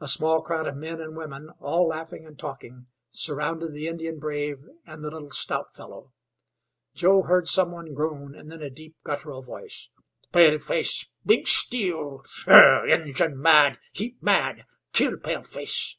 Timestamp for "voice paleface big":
9.42-11.46